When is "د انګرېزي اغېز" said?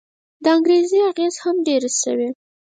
0.43-1.35